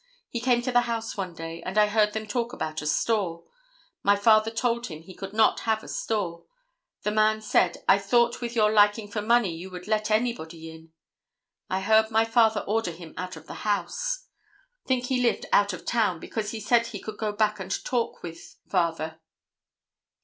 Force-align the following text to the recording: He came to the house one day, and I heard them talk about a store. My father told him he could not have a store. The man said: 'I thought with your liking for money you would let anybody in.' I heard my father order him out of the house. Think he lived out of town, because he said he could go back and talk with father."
He 0.29 0.39
came 0.39 0.63
to 0.63 0.71
the 0.71 0.81
house 0.89 1.15
one 1.15 1.35
day, 1.35 1.61
and 1.61 1.77
I 1.77 1.85
heard 1.85 2.13
them 2.13 2.25
talk 2.25 2.53
about 2.53 2.81
a 2.81 2.87
store. 2.87 3.43
My 4.01 4.15
father 4.15 4.49
told 4.49 4.87
him 4.87 5.03
he 5.03 5.13
could 5.13 5.31
not 5.31 5.59
have 5.59 5.83
a 5.83 5.87
store. 5.87 6.43
The 7.03 7.11
man 7.11 7.39
said: 7.39 7.83
'I 7.87 7.99
thought 7.99 8.41
with 8.41 8.55
your 8.55 8.71
liking 8.71 9.11
for 9.11 9.21
money 9.21 9.55
you 9.55 9.69
would 9.69 9.87
let 9.87 10.09
anybody 10.09 10.71
in.' 10.71 10.91
I 11.69 11.81
heard 11.81 12.09
my 12.09 12.25
father 12.25 12.61
order 12.61 12.89
him 12.89 13.13
out 13.15 13.35
of 13.35 13.45
the 13.45 13.53
house. 13.61 14.25
Think 14.87 15.05
he 15.05 15.21
lived 15.21 15.45
out 15.53 15.71
of 15.71 15.85
town, 15.85 16.19
because 16.19 16.49
he 16.49 16.59
said 16.59 16.87
he 16.87 16.99
could 16.99 17.17
go 17.19 17.31
back 17.31 17.59
and 17.59 17.69
talk 17.85 18.23
with 18.23 18.55
father." 18.67 19.19